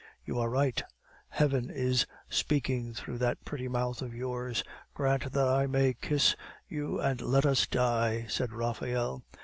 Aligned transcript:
"You 0.25 0.39
are 0.39 0.49
right; 0.49 0.81
Heaven 1.29 1.69
is 1.69 2.07
speaking 2.27 2.95
through 2.95 3.19
that 3.19 3.45
pretty 3.45 3.67
mouth 3.67 4.01
of 4.01 4.15
yours. 4.15 4.63
Grant 4.95 5.31
that 5.31 5.47
I 5.47 5.67
may 5.67 5.93
kiss 5.93 6.35
you, 6.67 6.99
and 6.99 7.21
let 7.21 7.45
us 7.45 7.67
die," 7.67 8.25
said 8.27 8.51
Raphael. 8.51 9.21